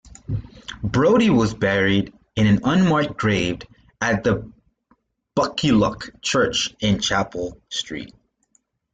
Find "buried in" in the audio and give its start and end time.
1.53-2.47